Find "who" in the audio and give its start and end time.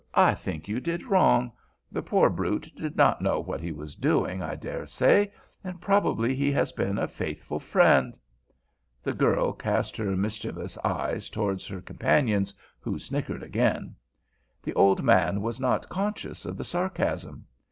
12.79-12.97